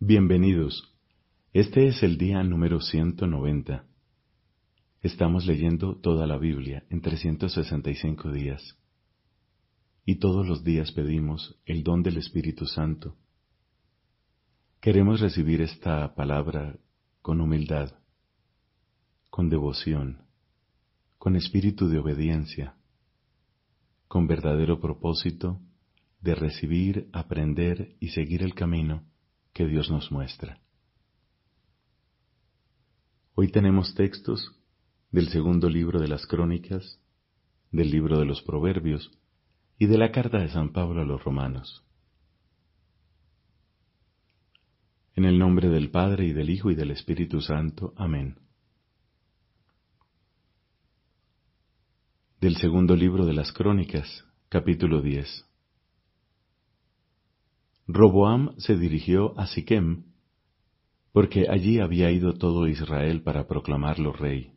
[0.00, 0.94] Bienvenidos.
[1.52, 3.84] Este es el día número 190.
[5.02, 8.78] Estamos leyendo toda la Biblia en 365 días.
[10.04, 13.16] Y todos los días pedimos el don del Espíritu Santo.
[14.80, 16.78] Queremos recibir esta palabra
[17.20, 17.92] con humildad,
[19.30, 20.22] con devoción,
[21.18, 22.76] con espíritu de obediencia,
[24.06, 25.60] con verdadero propósito
[26.20, 29.02] de recibir, aprender y seguir el camino
[29.52, 30.60] que Dios nos muestra.
[33.34, 34.52] Hoy tenemos textos
[35.10, 37.00] del segundo libro de las Crónicas,
[37.70, 39.10] del libro de los Proverbios
[39.78, 41.84] y de la carta de San Pablo a los Romanos.
[45.14, 47.92] En el nombre del Padre y del Hijo y del Espíritu Santo.
[47.96, 48.38] Amén.
[52.40, 55.47] Del segundo libro de las Crónicas, capítulo 10.
[57.90, 60.04] Roboam se dirigió a Siquem,
[61.10, 64.52] porque allí había ido todo Israel para proclamarlo rey.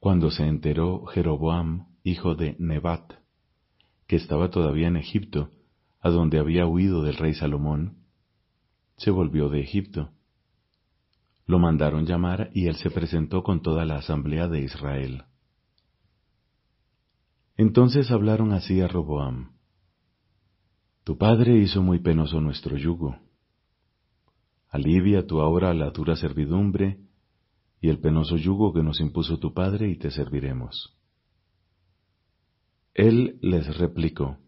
[0.00, 3.12] Cuando se enteró Jeroboam, hijo de Nebat,
[4.06, 5.50] que estaba todavía en Egipto,
[6.00, 7.98] a donde había huido del rey Salomón,
[8.96, 10.10] se volvió de Egipto.
[11.44, 15.24] Lo mandaron llamar y él se presentó con toda la asamblea de Israel.
[17.58, 19.55] Entonces hablaron así a Roboam.
[21.06, 23.16] Tu padre hizo muy penoso nuestro yugo.
[24.70, 26.98] Alivia tú ahora la dura servidumbre
[27.80, 30.98] y el penoso yugo que nos impuso tu padre y te serviremos.
[32.92, 34.38] Él les replicó,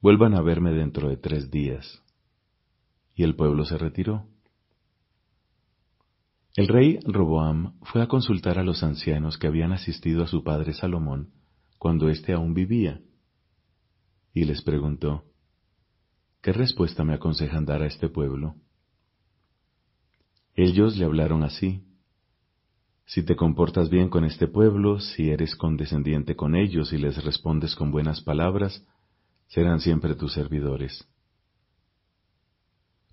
[0.00, 2.00] vuelvan a verme dentro de tres días.
[3.16, 4.28] Y el pueblo se retiró.
[6.54, 10.74] El rey Roboam fue a consultar a los ancianos que habían asistido a su padre
[10.74, 11.32] Salomón
[11.76, 13.00] cuando éste aún vivía,
[14.32, 15.24] y les preguntó,
[16.42, 18.54] ¿Qué respuesta me aconsejan dar a este pueblo?
[20.54, 21.84] Ellos le hablaron así.
[23.04, 27.74] Si te comportas bien con este pueblo, si eres condescendiente con ellos y les respondes
[27.74, 28.86] con buenas palabras,
[29.48, 31.06] serán siempre tus servidores.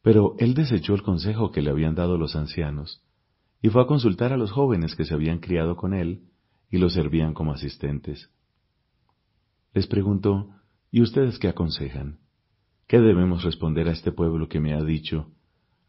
[0.04, 3.04] Pero él desechó el consejo que le habían dado los ancianos
[3.62, 6.22] y fue a consultar a los jóvenes que se habían criado con él
[6.70, 8.30] y lo servían como asistentes.
[9.74, 10.50] Les preguntó,
[10.92, 12.20] ¿y ustedes qué aconsejan?
[12.88, 15.28] ¿Qué debemos responder a este pueblo que me ha dicho,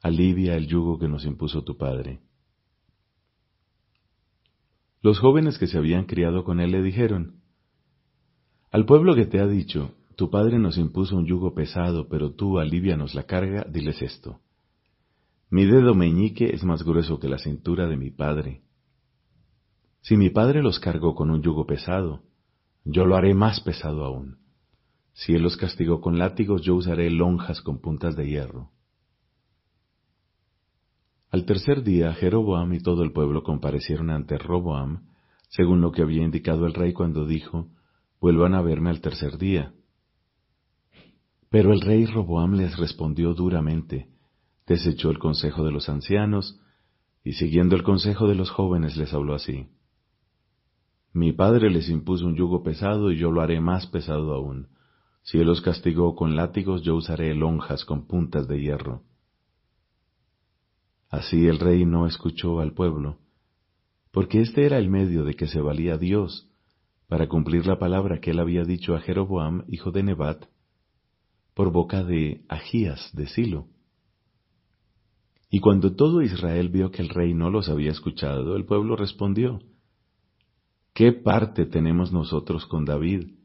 [0.02, 2.18] alivia el yugo que nos impuso tu padre?
[5.00, 7.36] Los jóvenes que se habían criado con él le dijeron,
[8.72, 12.58] Al pueblo que te ha dicho, tu padre nos impuso un yugo pesado, pero tú
[12.58, 14.40] alivianos la carga, diles esto.
[15.50, 18.62] Mi dedo meñique es más grueso que la cintura de mi padre.
[20.00, 22.24] Si mi padre los cargó con un yugo pesado,
[22.84, 24.47] yo lo haré más pesado aún.
[25.18, 28.70] Si él los castigó con látigos, yo usaré lonjas con puntas de hierro.
[31.30, 35.08] Al tercer día, Jeroboam y todo el pueblo comparecieron ante Roboam,
[35.48, 37.66] según lo que había indicado el rey cuando dijo,
[38.20, 39.74] vuelvan a verme al tercer día.
[41.50, 44.06] Pero el rey Roboam les respondió duramente,
[44.68, 46.60] desechó el consejo de los ancianos,
[47.24, 49.66] y siguiendo el consejo de los jóvenes les habló así.
[51.12, 54.68] Mi padre les impuso un yugo pesado y yo lo haré más pesado aún.
[55.22, 59.02] Si él los castigó con látigos, yo usaré lonjas con puntas de hierro.
[61.10, 63.18] Así el rey no escuchó al pueblo,
[64.10, 66.50] porque este era el medio de que se valía Dios
[67.08, 70.44] para cumplir la palabra que él había dicho a Jeroboam, hijo de Nebat,
[71.54, 73.66] por boca de Agías de Silo.
[75.50, 79.60] Y cuando todo Israel vio que el rey no los había escuchado, el pueblo respondió,
[80.92, 83.37] ¿Qué parte tenemos nosotros con David?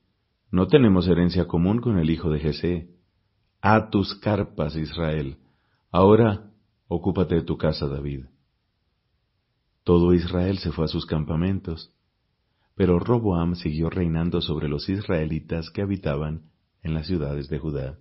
[0.53, 2.87] No tenemos herencia común con el hijo de Jesé.
[3.59, 5.39] A tus carpas, Israel.
[5.91, 6.51] Ahora
[6.87, 8.25] ocúpate de tu casa, David.
[9.83, 11.91] Todo Israel se fue a sus campamentos,
[12.75, 16.51] pero Roboam siguió reinando sobre los israelitas que habitaban
[16.83, 17.97] en las ciudades de Judá.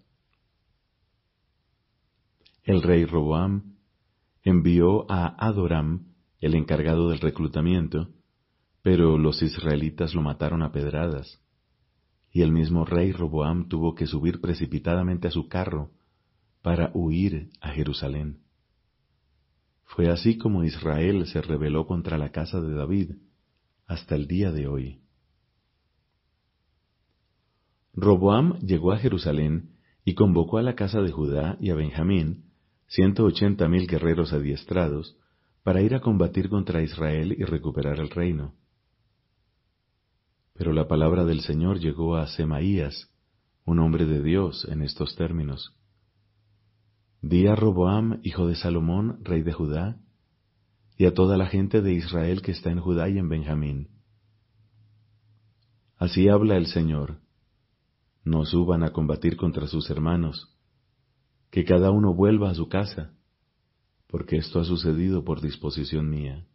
[2.65, 3.77] El rey Roboam
[4.43, 8.11] envió a Adoram, el encargado del reclutamiento,
[8.83, 11.42] pero los israelitas lo mataron a pedradas
[12.33, 15.91] y el mismo rey Roboam tuvo que subir precipitadamente a su carro
[16.63, 18.39] para huir a Jerusalén.
[19.85, 23.11] Fue así como Israel se rebeló contra la casa de David
[23.87, 25.01] hasta el día de hoy.
[27.93, 32.47] Roboam llegó a Jerusalén y convocó a la casa de Judá y a Benjamín,
[32.87, 35.19] ciento ochenta mil guerreros adiestrados,
[35.63, 38.55] para ir a combatir contra Israel y recuperar el reino.
[40.55, 43.11] Pero la palabra del Señor llegó a Semaías,
[43.65, 45.75] un hombre de Dios, en estos términos.
[47.21, 49.97] Di a Roboam, hijo de Salomón, rey de Judá,
[50.97, 53.89] y a toda la gente de Israel que está en Judá y en Benjamín.
[55.97, 57.21] Así habla el Señor.
[58.25, 60.57] No suban a combatir contra sus hermanos,
[61.51, 63.15] que cada uno vuelva a su casa,
[64.09, 66.47] porque esto ha sucedido por disposición mía.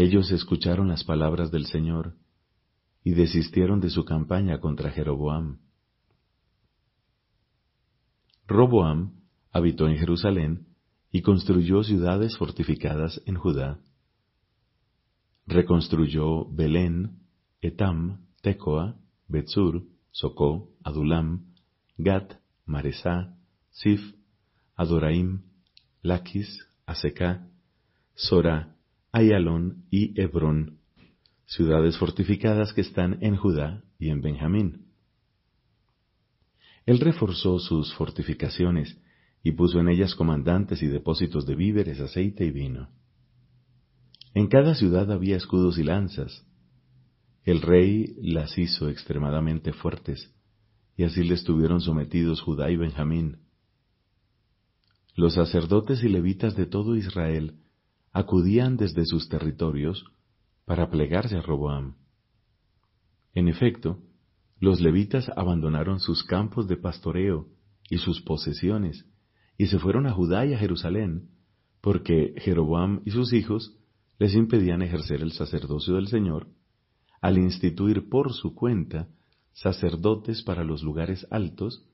[0.00, 2.14] Ellos escucharon las palabras del Señor
[3.02, 5.58] y desistieron de su campaña contra Jeroboam.
[8.46, 9.14] Roboam
[9.50, 10.68] habitó en Jerusalén
[11.10, 13.80] y construyó ciudades fortificadas en Judá.
[15.48, 17.18] Reconstruyó Belén,
[17.60, 18.94] Etam, Tecoa,
[19.26, 21.54] Betzur, Socó, Adulam,
[21.96, 22.34] Gat,
[22.66, 23.36] Maresá,
[23.70, 24.00] Sif,
[24.76, 25.42] Adoraim,
[26.02, 27.48] Laquis, Aseca,
[28.14, 28.77] Sora,
[29.10, 30.80] Ayalón y Hebrón,
[31.46, 34.88] ciudades fortificadas que están en Judá y en Benjamín.
[36.84, 39.00] Él reforzó sus fortificaciones
[39.42, 42.90] y puso en ellas comandantes y depósitos de víveres, aceite y vino.
[44.34, 46.46] En cada ciudad había escudos y lanzas.
[47.44, 50.34] El rey las hizo extremadamente fuertes,
[50.98, 53.38] y así le estuvieron sometidos Judá y Benjamín.
[55.14, 57.54] Los sacerdotes y levitas de todo Israel
[58.12, 60.04] acudían desde sus territorios
[60.64, 61.96] para plegarse a Roboam.
[63.34, 64.02] En efecto,
[64.60, 67.48] los levitas abandonaron sus campos de pastoreo
[67.88, 69.06] y sus posesiones,
[69.56, 71.30] y se fueron a Judá y a Jerusalén,
[71.80, 73.76] porque Jeroboam y sus hijos
[74.18, 76.48] les impedían ejercer el sacerdocio del Señor,
[77.20, 79.08] al instituir por su cuenta
[79.52, 81.84] sacerdotes para los lugares altos,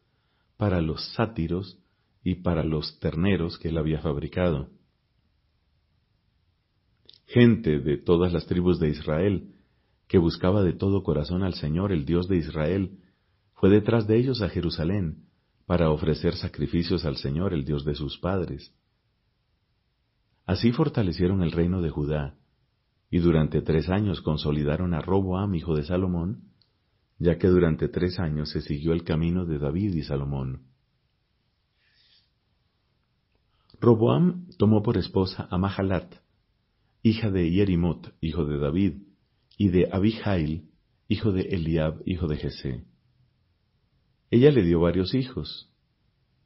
[0.56, 1.78] para los sátiros
[2.22, 4.70] y para los terneros que él había fabricado.
[7.26, 9.55] Gente de todas las tribus de Israel
[10.09, 12.99] que buscaba de todo corazón al Señor, el Dios de Israel,
[13.55, 15.25] fue detrás de ellos a Jerusalén
[15.67, 18.75] para ofrecer sacrificios al Señor, el Dios de sus padres.
[20.47, 22.37] Así fortalecieron el reino de Judá,
[23.11, 26.50] y durante tres años consolidaron a Roboam, hijo de Salomón,
[27.19, 30.62] ya que durante tres años se siguió el camino de David y Salomón.
[33.81, 36.15] Roboam tomó por esposa a Mahalat,
[37.04, 38.94] hija de Yerimot, hijo de David,
[39.58, 40.70] y de Abihail,
[41.06, 42.84] hijo de Eliab, hijo de Jesé.
[44.30, 45.70] Ella le dio varios hijos,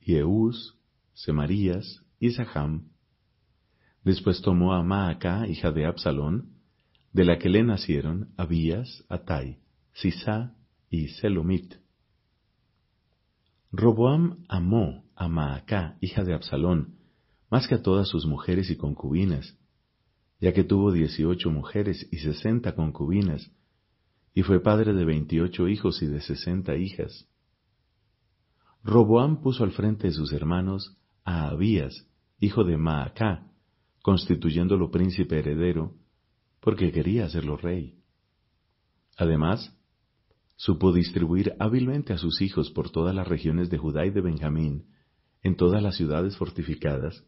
[0.01, 0.77] Yeús,
[1.15, 2.89] Semarías y Saham.
[4.03, 6.51] Después tomó a Maaca, hija de Absalón,
[7.13, 9.59] de la que le nacieron Abías, Atai,
[9.93, 10.57] Sisá
[10.91, 11.77] y Selomit.
[13.71, 16.97] Roboam amó a Maaca, hija de Absalón,
[17.49, 19.57] más que a todas sus mujeres y concubinas,
[20.41, 23.51] ya que tuvo dieciocho mujeres y sesenta concubinas,
[24.35, 27.29] y fue padre de veintiocho hijos y de sesenta hijas.
[28.85, 32.07] Roboam puso al frente de sus hermanos a Abías,
[32.39, 33.51] hijo de Maacá,
[34.03, 35.95] constituyéndolo príncipe heredero,
[36.61, 37.99] porque quería hacerlo rey.
[39.17, 39.77] Además,
[40.55, 44.87] supo distribuir hábilmente a sus hijos por todas las regiones de Judá y de Benjamín,
[45.43, 47.25] en todas las ciudades fortificadas,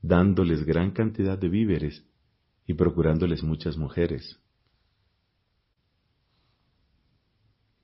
[0.00, 2.06] dándoles gran cantidad de víveres
[2.70, 4.38] y procurándoles muchas mujeres.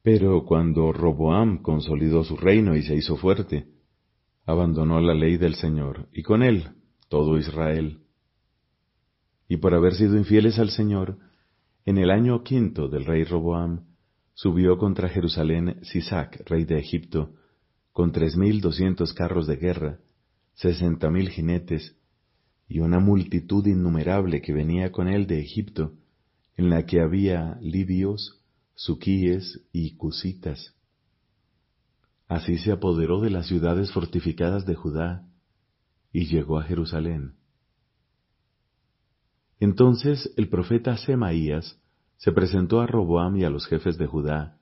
[0.00, 3.66] Pero cuando Roboam consolidó su reino y se hizo fuerte,
[4.44, 6.68] abandonó la ley del Señor, y con él
[7.08, 7.98] todo Israel.
[9.48, 11.18] Y por haber sido infieles al Señor,
[11.84, 13.86] en el año quinto del rey Roboam,
[14.34, 17.34] subió contra Jerusalén Sisac, rey de Egipto,
[17.90, 19.98] con tres mil doscientos carros de guerra,
[20.54, 21.96] sesenta mil jinetes,
[22.68, 25.92] y una multitud innumerable que venía con él de Egipto,
[26.56, 28.42] en la que había libios,
[28.74, 30.74] suquíes y cusitas.
[32.28, 35.28] Así se apoderó de las ciudades fortificadas de Judá
[36.12, 37.34] y llegó a Jerusalén.
[39.60, 41.80] Entonces el profeta Semaías
[42.16, 44.58] se presentó a Roboam y a los jefes de Judá,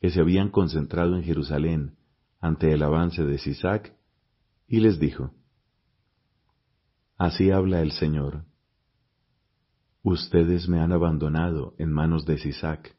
[0.00, 1.96] que se habían concentrado en Jerusalén
[2.40, 3.94] ante el avance de Sisac,
[4.66, 5.34] y les dijo,
[7.20, 8.46] Así habla el Señor.
[10.02, 12.96] Ustedes me han abandonado en manos de Sisac.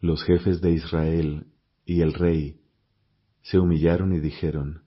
[0.00, 1.46] Los jefes de Israel
[1.84, 2.60] y el rey
[3.42, 4.82] se humillaron y dijeron,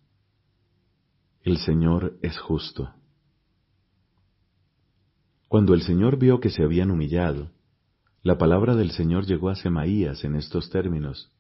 [1.44, 2.94] El Señor es justo.
[5.48, 7.54] Cuando el Señor vio que se habían humillado,
[8.22, 11.32] la palabra del Señor llegó a Semaías en estos términos.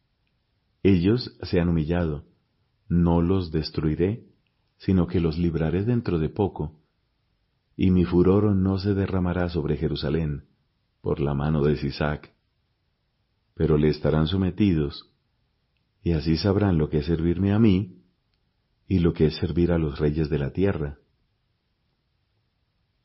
[0.82, 2.24] Ellos se han humillado,
[2.88, 4.34] no los destruiré,
[4.77, 6.79] sino que los libraré dentro de poco,
[7.77, 10.46] y mi furor no se derramará sobre Jerusalén
[11.01, 12.34] por la mano de Sisac,
[13.53, 15.12] pero le estarán sometidos,
[16.03, 18.01] y así sabrán lo que es servirme a mí
[18.88, 21.00] y lo que es servir a los reyes de la tierra.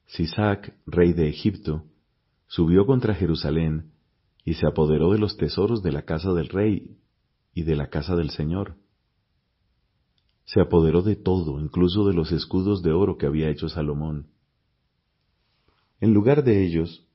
[0.06, 1.84] Sisac, rey de Egipto,
[2.46, 3.92] subió contra Jerusalén
[4.44, 6.96] y se apoderó de los tesoros de la casa del rey
[7.54, 8.76] y de la casa del Señor.
[10.52, 14.32] Se apoderó de todo, incluso de los escudos de oro que había hecho Salomón.
[16.00, 17.06] En lugar de ellos,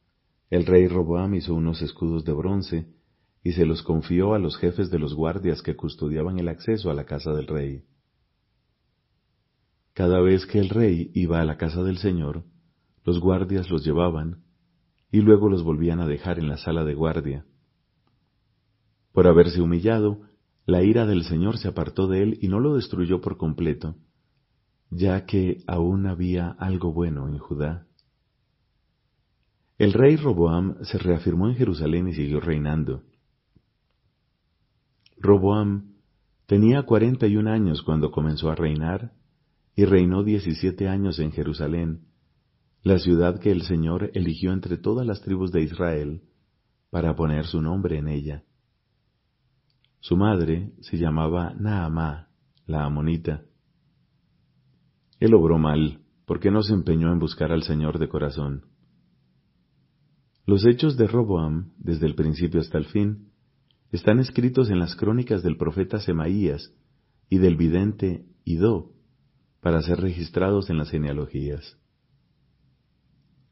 [0.49, 2.87] el rey Roboam hizo unos escudos de bronce
[3.43, 6.93] y se los confió a los jefes de los guardias que custodiaban el acceso a
[6.93, 7.83] la casa del rey.
[9.91, 12.45] Cada vez que el rey iba a la casa del Señor,
[13.03, 14.45] los guardias los llevaban
[15.11, 17.45] y luego los volvían a dejar en la sala de guardia.
[19.11, 20.21] Por haberse humillado,
[20.65, 23.95] la ira del Señor se apartó de él y no lo destruyó por completo,
[24.89, 27.87] ya que aún había algo bueno en Judá.
[29.77, 33.03] El rey Roboam se reafirmó en Jerusalén y siguió reinando.
[35.17, 35.95] Roboam
[36.45, 39.11] tenía cuarenta y un años cuando comenzó a reinar
[39.75, 42.07] y reinó diecisiete años en Jerusalén,
[42.83, 46.21] la ciudad que el Señor eligió entre todas las tribus de Israel
[46.89, 48.43] para poner su nombre en ella.
[50.05, 52.27] Su madre se llamaba Naamá,
[52.67, 53.41] la amonita.
[55.19, 58.65] Él obró mal, porque no se empeñó en buscar al Señor de corazón.
[60.45, 63.31] Los hechos de Roboam, desde el principio hasta el fin,
[63.91, 66.71] están escritos en las crónicas del profeta Semaías
[67.27, 68.91] y del vidente Idó,
[69.59, 71.79] para ser registrados en las genealogías.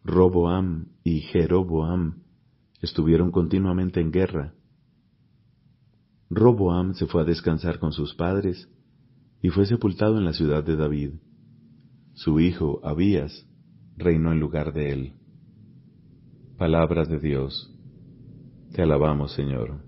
[0.03, 2.21] Roboam y Jeroboam
[2.79, 4.53] estuvieron continuamente en guerra.
[6.35, 8.69] Roboam se fue a descansar con sus padres
[9.41, 11.11] y fue sepultado en la ciudad de David.
[12.13, 13.47] Su hijo Abías
[13.97, 15.13] reinó en lugar de él.
[16.57, 17.75] Palabra de Dios.
[18.71, 19.83] Te alabamos, Señor.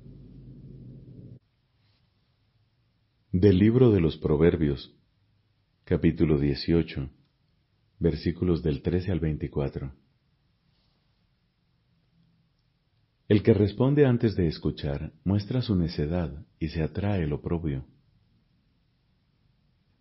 [3.31, 4.95] Del libro de los Proverbios,
[5.83, 7.09] capítulo 18,
[7.99, 9.91] versículos del 13 al 24.
[13.27, 17.85] El que responde antes de escuchar muestra su necedad y se atrae el oprobio.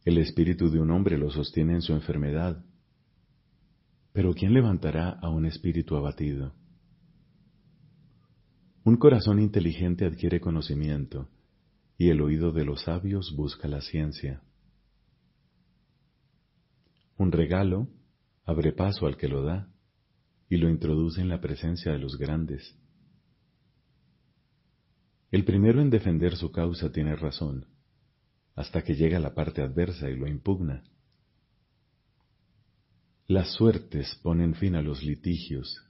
[0.04, 2.62] El espíritu de un hombre lo sostiene en su enfermedad,
[4.12, 6.52] pero ¿quién levantará a un espíritu abatido?
[8.85, 11.31] Un corazón inteligente adquiere conocimiento,
[11.97, 14.43] y el oído de los sabios busca la ciencia.
[17.16, 17.88] Un regalo
[18.45, 19.73] abre paso al que lo da,
[20.50, 22.78] y lo introduce en la presencia de los grandes.
[25.31, 27.66] El primero en defender su causa tiene razón,
[28.54, 30.85] hasta que llega la parte adversa y lo impugna.
[33.26, 35.83] Las suertes ponen fin a los litigios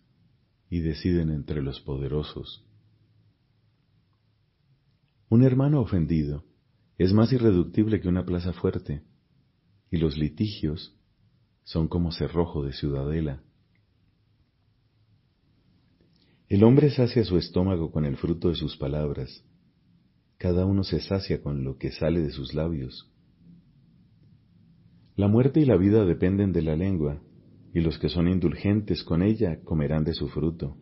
[0.70, 2.64] y deciden entre los poderosos.
[5.28, 6.44] Un hermano ofendido
[6.96, 9.02] es más irreductible que una plaza fuerte,
[9.90, 10.96] y los litigios
[11.64, 13.42] son como cerrojo de ciudadela.
[16.54, 19.44] El hombre sacia su estómago con el fruto de sus palabras.
[20.38, 23.12] Cada uno se sacia con lo que sale de sus labios.
[25.16, 27.20] La muerte y la vida dependen de la lengua,
[27.72, 30.76] y los que son indulgentes con ella comerán de su fruto.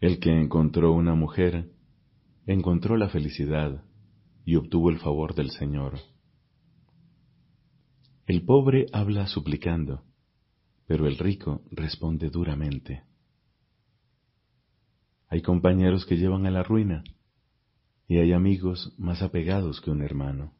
[0.00, 1.68] El que encontró una mujer,
[2.46, 3.84] encontró la felicidad
[4.46, 5.98] y obtuvo el favor del Señor.
[8.26, 10.04] El pobre habla suplicando
[10.86, 13.04] pero el rico responde duramente.
[15.28, 17.02] Hay compañeros que llevan a la ruina
[18.06, 20.52] y hay amigos más apegados que un hermano.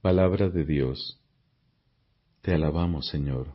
[0.00, 1.20] Palabra de Dios.
[2.40, 3.54] Te alabamos, Señor.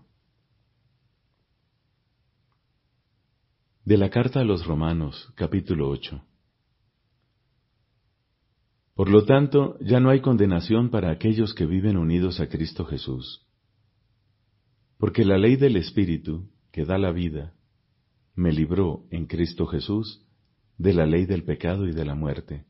[3.84, 6.24] De la carta a los Romanos, capítulo 8.
[8.94, 13.47] Por lo tanto, ya no hay condenación para aquellos que viven unidos a Cristo Jesús
[14.98, 17.54] porque la ley del Espíritu, que da la vida,
[18.36, 20.26] me libró en Cristo Jesús
[20.78, 22.66] de la ley del pecado y de la muerte.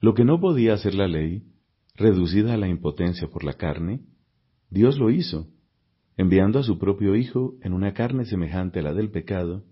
[0.00, 1.44] Lo que no podía hacer la ley,
[1.94, 4.00] reducida a la impotencia por la carne,
[4.70, 5.48] Dios lo hizo,
[6.16, 9.64] enviando a su propio Hijo en una carne semejante a la del pecado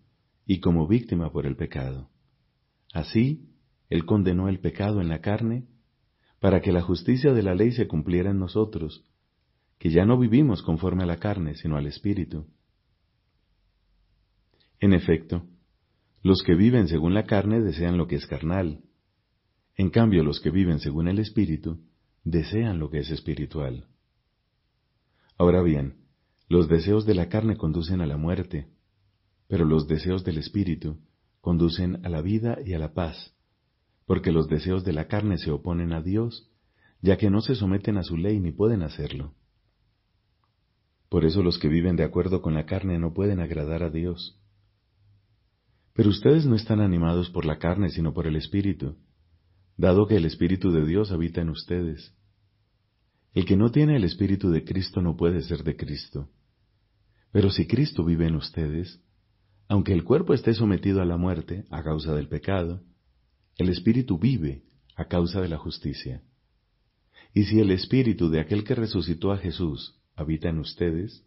[0.46, 2.10] y como víctima por el pecado.
[2.92, 3.50] Así,
[3.90, 5.66] Él condenó el pecado en la carne
[6.40, 9.04] para que la justicia de la ley se cumpliera en nosotros,
[9.78, 12.46] que ya no vivimos conforme a la carne, sino al Espíritu.
[14.80, 15.46] En efecto,
[16.22, 18.82] los que viven según la carne desean lo que es carnal.
[19.76, 21.80] En cambio, los que viven según el Espíritu
[22.24, 23.86] desean lo que es espiritual.
[25.36, 26.04] Ahora bien,
[26.48, 28.68] los deseos de la carne conducen a la muerte,
[29.46, 30.98] pero los deseos del Espíritu
[31.40, 33.34] conducen a la vida y a la paz,
[34.06, 36.50] porque los deseos de la carne se oponen a Dios,
[37.00, 39.34] ya que no se someten a su ley ni pueden hacerlo.
[41.08, 44.38] Por eso los que viven de acuerdo con la carne no pueden agradar a Dios.
[45.94, 48.96] Pero ustedes no están animados por la carne, sino por el Espíritu,
[49.76, 52.14] dado que el Espíritu de Dios habita en ustedes.
[53.32, 56.28] El que no tiene el Espíritu de Cristo no puede ser de Cristo.
[57.32, 59.02] Pero si Cristo vive en ustedes,
[59.68, 62.82] aunque el cuerpo esté sometido a la muerte a causa del pecado,
[63.56, 64.62] el Espíritu vive
[64.94, 66.22] a causa de la justicia.
[67.34, 71.24] Y si el Espíritu de aquel que resucitó a Jesús habita en ustedes,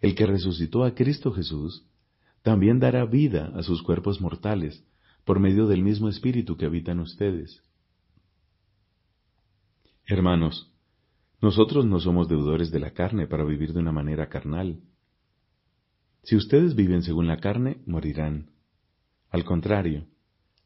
[0.00, 1.86] el que resucitó a Cristo Jesús,
[2.42, 4.84] también dará vida a sus cuerpos mortales
[5.24, 7.62] por medio del mismo Espíritu que habita en ustedes.
[10.06, 10.72] Hermanos,
[11.40, 14.80] nosotros no somos deudores de la carne para vivir de una manera carnal.
[16.22, 18.50] Si ustedes viven según la carne, morirán.
[19.30, 20.06] Al contrario,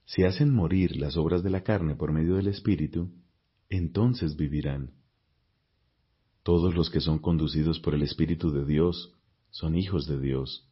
[0.07, 3.13] si hacen morir las obras de la carne por medio del Espíritu,
[3.69, 5.04] entonces vivirán.
[6.45, 9.15] Todos los que son conducidos por el Espíritu de Dios
[9.51, 10.69] son hijos de Dios.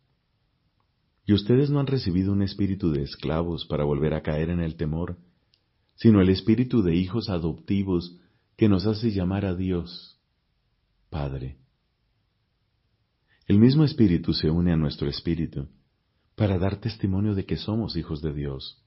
[1.25, 4.77] Y ustedes no han recibido un espíritu de esclavos para volver a caer en el
[4.77, 5.17] temor,
[5.95, 8.19] sino el espíritu de hijos adoptivos
[8.57, 10.21] que nos hace llamar a Dios,
[11.09, 11.57] Padre.
[13.47, 15.69] El mismo espíritu se une a nuestro espíritu
[16.35, 18.83] para dar testimonio de que somos hijos de Dios.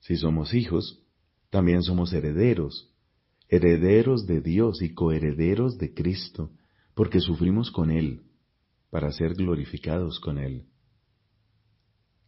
[0.00, 1.02] Si somos hijos,
[1.48, 2.89] también somos herederos
[3.50, 6.52] herederos de Dios y coherederos de Cristo,
[6.94, 8.22] porque sufrimos con Él,
[8.90, 10.66] para ser glorificados con Él.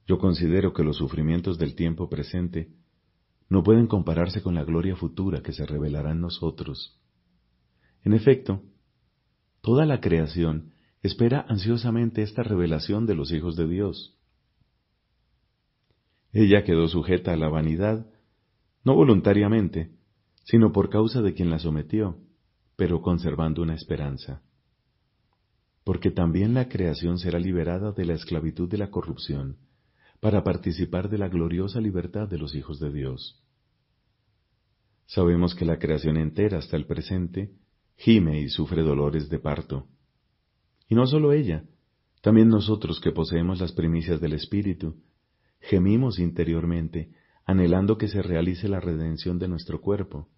[0.07, 2.73] Yo considero que los sufrimientos del tiempo presente
[3.49, 7.01] no pueden compararse con la gloria futura que se revelará en nosotros.
[8.03, 8.63] En efecto,
[9.61, 14.19] toda la creación espera ansiosamente esta revelación de los hijos de Dios.
[16.33, 18.07] Ella quedó sujeta a la vanidad,
[18.85, 20.02] no voluntariamente,
[20.45, 22.19] sino por causa de quien la sometió,
[22.77, 24.43] pero conservando una esperanza.
[25.85, 29.59] Porque también la creación será liberada de la esclavitud de la corrupción,
[30.21, 33.43] para participar de la gloriosa libertad de los hijos de Dios.
[35.07, 37.53] Sabemos que la creación entera hasta el presente
[37.97, 39.87] gime y sufre dolores de parto.
[40.89, 41.65] Y no solo ella,
[42.21, 44.97] también nosotros que poseemos las primicias del Espíritu,
[45.61, 47.11] gemimos interiormente
[47.45, 50.29] anhelando que se realice la redención de nuestro cuerpo,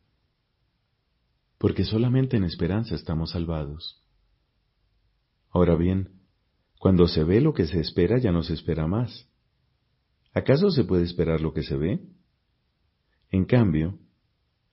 [1.58, 4.02] porque solamente en esperanza estamos salvados.
[5.50, 6.20] Ahora bien,
[6.78, 9.28] cuando se ve lo que se espera ya no se espera más.
[10.32, 12.00] ¿Acaso se puede esperar lo que se ve?
[13.30, 13.98] En cambio,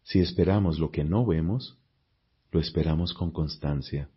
[0.04, 1.78] si esperamos lo que no vemos,
[2.52, 4.10] lo esperamos con constancia.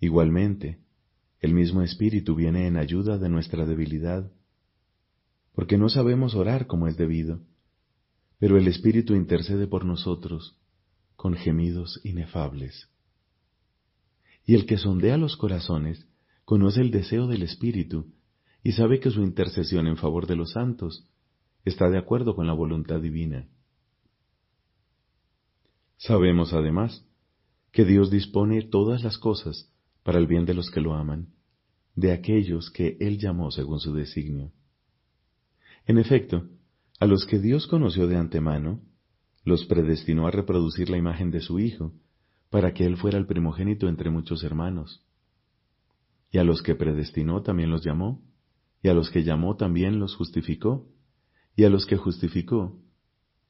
[0.00, 0.80] Igualmente,
[1.38, 4.32] el mismo Espíritu viene en ayuda de nuestra debilidad
[5.54, 7.40] porque no sabemos orar como es debido,
[8.38, 10.58] pero el Espíritu intercede por nosotros
[11.16, 12.88] con gemidos inefables.
[14.44, 16.08] Y el que sondea los corazones
[16.44, 18.12] conoce el deseo del Espíritu
[18.64, 21.08] y sabe que su intercesión en favor de los santos
[21.64, 23.48] está de acuerdo con la voluntad divina.
[25.96, 27.06] Sabemos además
[27.70, 31.28] que Dios dispone todas las cosas para el bien de los que lo aman,
[31.94, 34.52] de aquellos que Él llamó según su designio.
[35.86, 36.48] En efecto,
[37.00, 38.80] a los que Dios conoció de antemano,
[39.44, 41.92] los predestinó a reproducir la imagen de su Hijo,
[42.50, 45.04] para que Él fuera el primogénito entre muchos hermanos.
[46.30, 48.22] Y a los que predestinó también los llamó,
[48.82, 50.88] y a los que llamó también los justificó,
[51.56, 52.78] y a los que justificó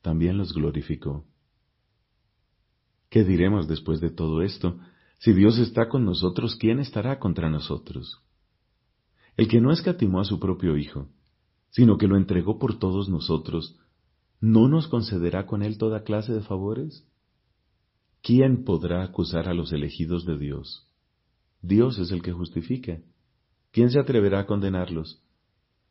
[0.00, 1.26] también los glorificó.
[3.08, 4.78] ¿Qué diremos después de todo esto?
[5.18, 8.22] Si Dios está con nosotros, ¿quién estará contra nosotros?
[9.36, 11.08] El que no escatimó a su propio Hijo,
[11.72, 13.78] sino que lo entregó por todos nosotros,
[14.40, 17.06] ¿no nos concederá con él toda clase de favores?
[18.22, 20.86] ¿Quién podrá acusar a los elegidos de Dios?
[21.60, 23.00] Dios es el que justifica.
[23.72, 25.22] ¿Quién se atreverá a condenarlos?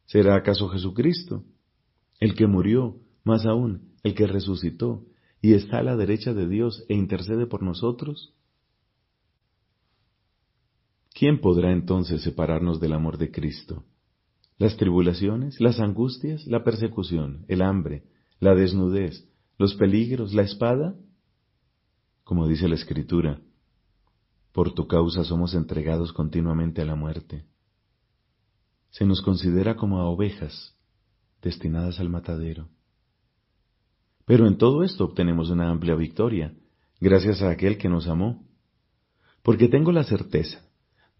[0.05, 1.43] ¿Será acaso Jesucristo,
[2.19, 5.05] el que murió, más aún, el que resucitó,
[5.41, 8.33] y está a la derecha de Dios e intercede por nosotros?
[11.13, 13.83] ¿Quién podrá entonces separarnos del amor de Cristo?
[14.61, 18.03] Las tribulaciones, las angustias, la persecución, el hambre,
[18.39, 20.95] la desnudez, los peligros, la espada?
[22.23, 23.41] Como dice la Escritura,
[24.51, 27.43] por tu causa somos entregados continuamente a la muerte.
[28.91, 30.77] Se nos considera como a ovejas
[31.41, 32.69] destinadas al matadero.
[34.25, 36.53] Pero en todo esto obtenemos una amplia victoria,
[36.99, 38.45] gracias a aquel que nos amó,
[39.41, 40.61] porque tengo la certeza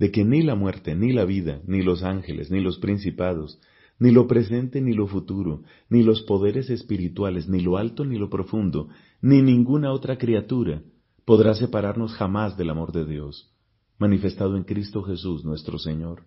[0.02, 3.62] de que ni la muerte, ni la vida, ni los ángeles, ni los principados,
[4.00, 8.28] ni lo presente, ni lo futuro, ni los poderes espirituales, ni lo alto, ni lo
[8.28, 8.90] profundo,
[9.22, 10.82] ni ninguna otra criatura
[11.24, 13.54] podrá separarnos jamás del amor de Dios,
[14.00, 16.24] manifestado en Cristo Jesús nuestro Señor.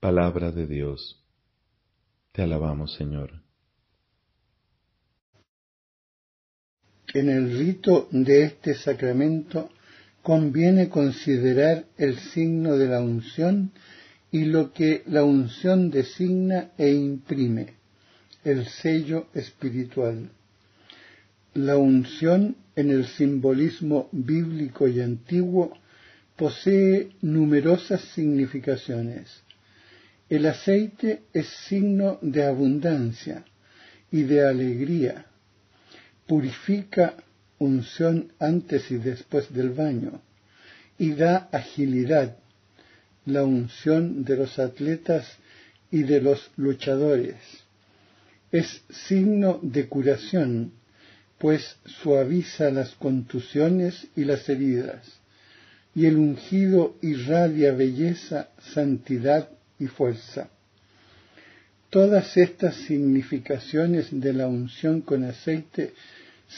[0.00, 1.24] Palabra de Dios.
[2.32, 3.40] Te alabamos, Señor.
[7.14, 9.70] En el rito de este sacramento
[10.22, 13.72] conviene considerar el signo de la unción
[14.30, 17.74] y lo que la unción designa e imprime,
[18.44, 20.30] el sello espiritual.
[21.54, 25.76] La unción en el simbolismo bíblico y antiguo
[26.36, 29.42] posee numerosas significaciones.
[30.30, 33.44] El aceite es signo de abundancia
[34.10, 35.26] y de alegría.
[36.26, 37.16] Purifica
[37.62, 40.20] unción antes y después del baño
[40.98, 42.36] y da agilidad,
[43.24, 45.26] la unción de los atletas
[45.90, 47.36] y de los luchadores.
[48.50, 50.72] Es signo de curación
[51.38, 55.04] pues suaviza las contusiones y las heridas,
[55.92, 59.48] y el ungido irradia belleza, santidad
[59.78, 60.50] y fuerza.
[61.90, 65.94] Todas estas significaciones de la unción con aceite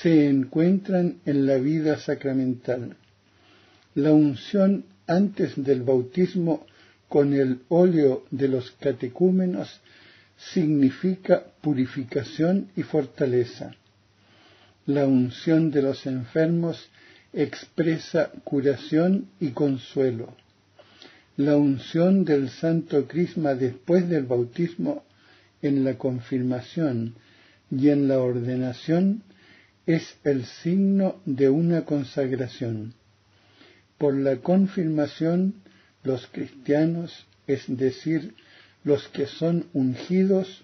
[0.03, 2.97] se encuentran en la vida sacramental.
[3.95, 6.67] La unción antes del bautismo
[7.09, 9.81] con el óleo de los catecúmenos
[10.37, 13.75] significa purificación y fortaleza
[14.87, 16.91] la unción de los enfermos
[17.33, 20.37] expresa curación y consuelo.
[21.37, 25.05] La unción del Santo Crisma después del bautismo,
[25.63, 27.15] en la confirmación
[27.71, 29.23] y en la ordenación,
[29.87, 32.95] es el signo de una consagración.
[33.99, 35.55] Por la confirmación,
[36.03, 38.35] los cristianos, es decir,
[38.83, 40.63] los que son ungidos,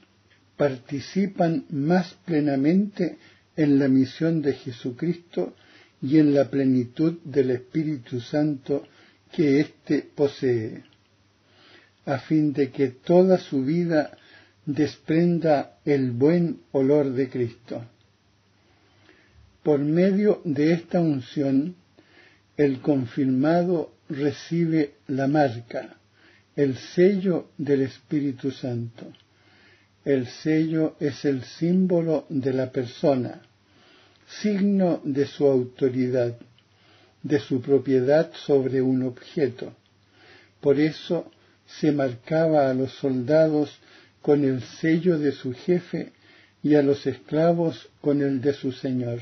[0.57, 3.19] participan más plenamente
[3.57, 5.55] en la misión de Jesucristo
[6.03, 8.87] y en la plenitud del Espíritu Santo
[9.33, 10.83] que éste posee,
[12.05, 14.17] a fin de que toda su vida
[14.67, 17.85] desprenda el buen olor de Cristo.
[19.63, 21.77] Por medio de esta unción,
[22.57, 25.97] el confirmado recibe la marca,
[26.57, 29.13] el sello del Espíritu Santo.
[30.03, 33.43] El sello es el símbolo de la persona,
[34.41, 36.39] signo de su autoridad,
[37.23, 39.75] de su propiedad sobre un objeto.
[40.63, 41.31] Por eso
[41.67, 43.79] se marcaba a los soldados
[44.23, 46.13] con el sello de su jefe
[46.63, 49.21] y a los esclavos con el de su señor.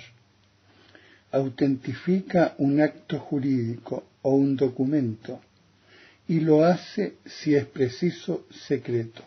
[1.30, 5.40] Autentifica un acto jurídico o un documento
[6.28, 9.22] y lo hace, si es preciso, secreto.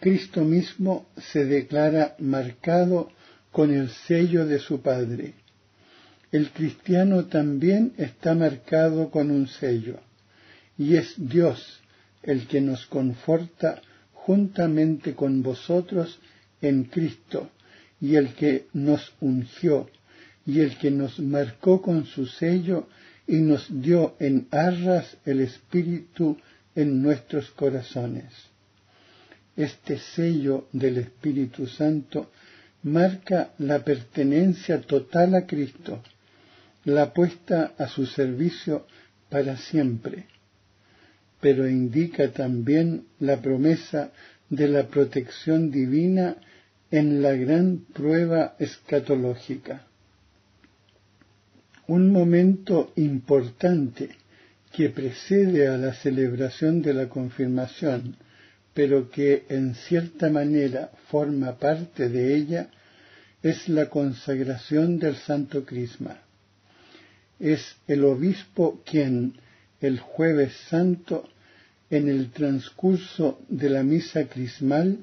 [0.00, 3.10] Cristo mismo se declara marcado
[3.52, 5.34] con el sello de su Padre.
[6.32, 10.00] El cristiano también está marcado con un sello,
[10.76, 11.80] y es Dios
[12.22, 13.80] el que nos conforta
[14.12, 16.18] juntamente con vosotros
[16.60, 17.50] en Cristo,
[18.00, 19.88] y el que nos ungió,
[20.46, 22.88] y el que nos marcó con su sello
[23.26, 26.36] y nos dio en arras el Espíritu
[26.74, 28.32] en nuestros corazones
[29.56, 32.30] este sello del Espíritu Santo
[32.82, 36.02] marca la pertenencia total a Cristo,
[36.84, 38.86] la puesta a su servicio
[39.30, 40.26] para siempre,
[41.40, 44.12] pero indica también la promesa
[44.50, 46.36] de la protección divina
[46.90, 49.86] en la gran prueba escatológica.
[51.86, 54.10] Un momento importante
[54.72, 58.16] que precede a la celebración de la confirmación
[58.74, 62.68] pero que en cierta manera forma parte de ella,
[63.42, 66.18] es la consagración del Santo Crisma.
[67.38, 69.34] Es el obispo quien,
[69.80, 71.28] el jueves santo,
[71.88, 74.98] en el transcurso de la misa crismal,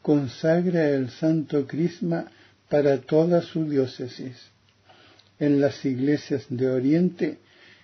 [0.00, 2.30] consagra el Santo Crisma
[2.70, 4.51] para toda su diócesis.
[5.42, 7.38] En las iglesias de Oriente,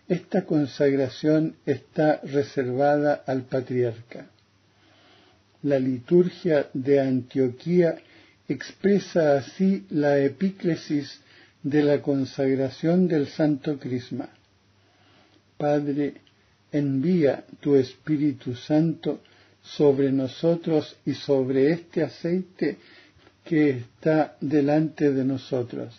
[0.07, 4.31] esta consagración está reservada al patriarca
[5.63, 7.99] la liturgia de Antioquía
[8.49, 11.21] expresa así la epíclesis
[11.63, 14.29] de la consagración del Santo Crisma.
[15.57, 16.15] Padre,
[16.71, 19.21] envía tu Espíritu Santo
[19.63, 22.79] sobre nosotros y sobre este aceite
[23.45, 25.95] que está delante de nosotros,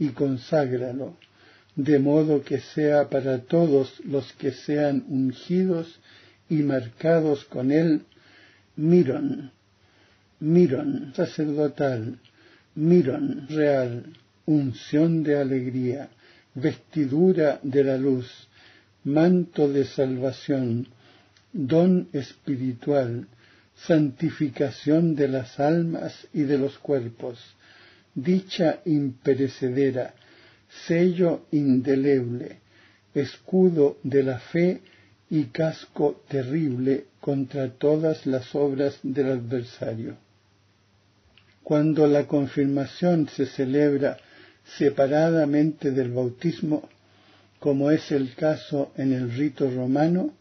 [0.00, 1.16] y conságralo,
[1.76, 6.00] de modo que sea para todos los que sean ungidos
[6.48, 8.02] y marcados con él
[8.76, 9.52] miron,
[10.40, 12.18] miron sacerdotal,
[12.74, 14.06] miron real,
[14.46, 16.08] unción de alegría,
[16.54, 18.48] vestidura de la luz,
[19.04, 20.88] manto de salvación,
[21.52, 23.26] don espiritual,
[23.86, 27.38] santificación de las almas y de los cuerpos,
[28.14, 30.14] dicha imperecedera,
[30.86, 32.60] sello indeleble,
[33.14, 34.80] escudo de la fe
[35.30, 40.16] y casco terrible contra todas las obras del adversario.
[41.62, 44.16] Cuando la confirmación se celebra
[44.76, 46.88] separadamente del bautismo,
[47.58, 50.32] como es el caso en el rito romano,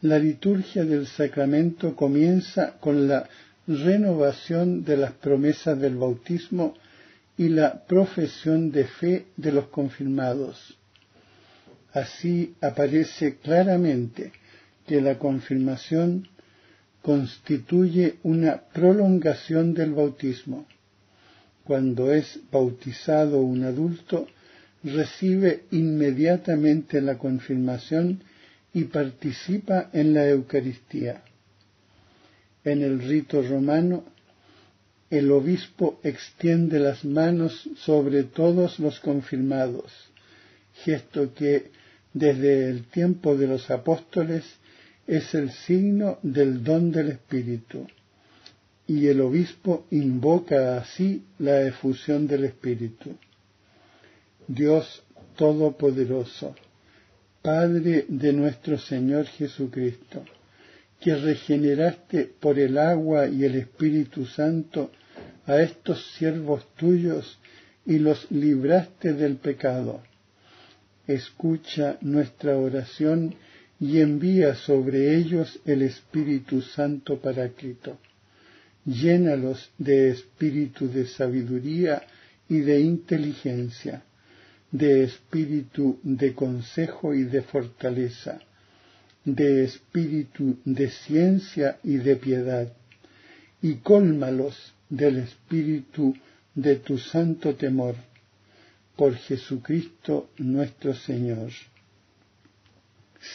[0.00, 3.28] la liturgia del sacramento comienza con la
[3.66, 6.74] renovación de las promesas del bautismo
[7.38, 10.78] y la profesión de fe de los confirmados.
[11.92, 14.32] Así aparece claramente
[14.86, 16.28] que la confirmación
[17.02, 20.66] constituye una prolongación del bautismo.
[21.64, 24.26] Cuando es bautizado un adulto,
[24.82, 28.22] recibe inmediatamente la confirmación
[28.72, 31.22] y participa en la Eucaristía.
[32.64, 34.04] En el rito romano,
[35.10, 39.92] el obispo extiende las manos sobre todos los confirmados,
[40.84, 41.70] gesto que
[42.12, 44.44] desde el tiempo de los apóstoles
[45.06, 47.86] es el signo del don del Espíritu,
[48.88, 53.16] y el obispo invoca así la efusión del Espíritu.
[54.48, 55.02] Dios
[55.36, 56.54] Todopoderoso,
[57.42, 60.24] Padre de nuestro Señor Jesucristo,
[61.00, 64.90] que regeneraste por el agua y el Espíritu Santo
[65.46, 67.38] a estos siervos tuyos
[67.84, 70.02] y los libraste del pecado.
[71.06, 73.36] Escucha nuestra oración
[73.78, 77.98] y envía sobre ellos el Espíritu Santo Paráclito.
[78.84, 82.02] Llénalos de espíritu de sabiduría
[82.48, 84.02] y de inteligencia,
[84.70, 88.40] de espíritu de consejo y de fortaleza,
[89.26, 92.72] de espíritu de ciencia y de piedad,
[93.60, 96.14] y cólmalos del espíritu
[96.54, 97.96] de tu santo temor,
[98.94, 101.50] por Jesucristo nuestro Señor.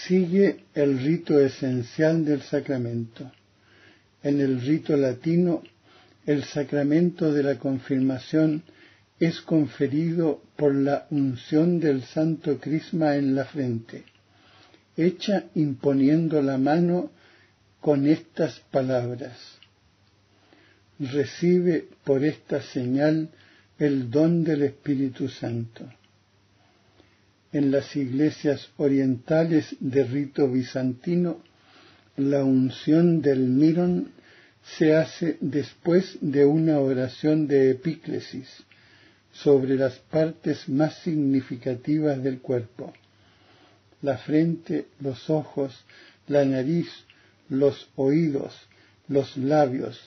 [0.08, 3.30] Sigue el rito esencial del sacramento.
[4.24, 5.62] En el rito latino,
[6.26, 8.64] el sacramento de la confirmación
[9.20, 14.06] es conferido por la unción del santo crisma en la frente,
[14.98, 17.12] hecha imponiendo la mano
[17.80, 19.38] con estas palabras.
[21.00, 23.30] Recibe por esta señal
[23.80, 25.90] el don del Espíritu Santo
[27.52, 31.42] en las iglesias orientales de rito bizantino,
[32.18, 34.12] la unción del mirón
[34.78, 38.48] se hace después de una oración de epíclesis
[39.34, 42.94] sobre las partes más significativas del cuerpo,
[44.02, 45.74] la frente, los ojos,
[46.28, 46.88] la nariz,
[47.50, 48.54] los oídos,
[49.08, 50.00] los labios,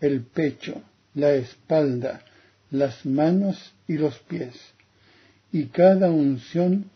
[0.00, 0.82] el pecho,
[1.14, 2.22] la espalda,
[2.70, 4.54] las manos y los pies
[5.52, 6.90] y cada unción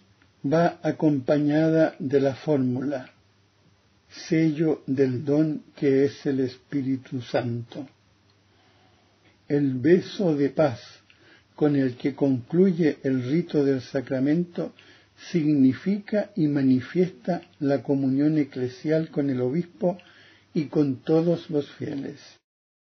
[0.44, 3.11] va acompañada de la fórmula,
[4.28, 7.87] sello del don que es el Espíritu Santo.
[9.48, 10.81] El beso de paz
[11.55, 14.72] con el que concluye el rito del sacramento
[15.31, 19.99] significa y manifiesta la comunión eclesial con el obispo
[20.55, 22.41] y con todos los fieles.